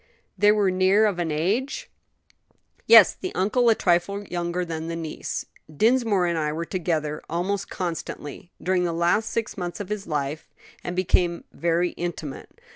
"They 0.35 0.51
were 0.51 0.71
near 0.71 1.05
of 1.05 1.19
an 1.19 1.29
age?" 1.29 1.87
"Yes; 2.87 3.13
the 3.13 3.31
uncle 3.35 3.69
a 3.69 3.75
trifle 3.75 4.23
younger 4.23 4.65
than 4.65 4.87
the 4.87 4.95
niece." 4.95 5.45
"Dinsmore 5.71 6.25
and 6.25 6.39
I 6.39 6.51
were 6.51 6.65
together 6.65 7.21
almost 7.29 7.69
constantly 7.69 8.49
during 8.59 8.83
the 8.83 8.93
last 8.93 9.29
six 9.29 9.59
months 9.59 9.79
of 9.79 9.89
his 9.89 10.07
life, 10.07 10.49
and 10.83 10.95
became 10.95 11.43
very 11.53 11.89
intimate. 11.91 12.49